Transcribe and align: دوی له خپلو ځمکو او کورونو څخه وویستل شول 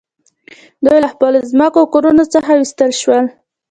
دوی 0.85 0.97
له 1.03 1.07
خپلو 1.13 1.39
ځمکو 1.51 1.77
او 1.81 1.87
کورونو 1.93 2.23
څخه 2.33 2.49
وویستل 2.53 2.91
شول 3.01 3.25